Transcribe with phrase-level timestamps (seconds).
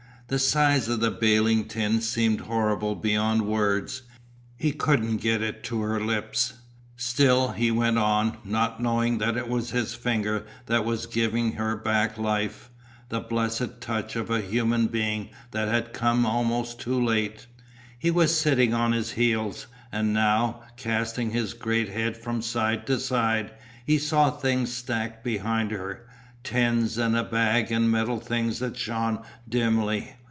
[0.27, 4.03] The size of the baling tin seemed horrible beyond words;
[4.55, 6.53] he couldn't get it to her lips.
[6.95, 11.75] Still he went on, not knowing that it was his finger that was giving her
[11.75, 12.69] back life;
[13.09, 17.45] the blessed touch of a human being that had come almost too late.
[17.99, 23.01] He was sitting on his heels, and now, casting his great head from side to
[23.01, 23.51] side,
[23.85, 26.07] he saw things stacked behind her,
[26.41, 30.15] tins and a bag and metal things that shone dimly.